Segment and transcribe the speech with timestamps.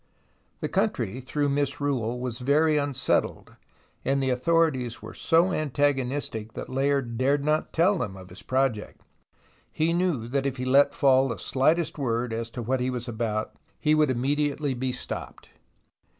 [0.61, 3.55] The country, through misrule, was very unsettled,
[4.03, 8.99] and the authorities were so antagonistic that Layard dared not tell them of his project.
[9.71, 13.07] He knew that if he let fall the slightest word as to what he was
[13.07, 15.49] about, he would immediately be stopped.